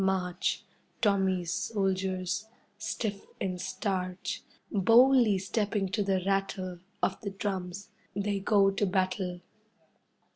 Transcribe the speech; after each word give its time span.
March 0.03 0.63
Tommy's 0.99 1.53
soldiers, 1.53 2.47
stiff 2.75 3.23
and 3.39 3.61
starch, 3.61 4.41
Boldly 4.71 5.37
stepping 5.37 5.89
to 5.89 6.01
the 6.01 6.23
rattle 6.25 6.79
Of 7.03 7.21
the 7.21 7.29
drums, 7.29 7.89
they 8.15 8.39
go 8.39 8.71
to 8.71 8.87
battle. 8.87 9.41